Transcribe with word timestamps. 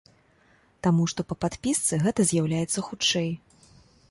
Таму 0.87 1.03
што 1.13 1.25
па 1.31 1.37
падпісцы 1.45 2.01
гэта 2.07 2.27
з'яўляецца 2.33 2.79
хутчэй. 2.89 3.29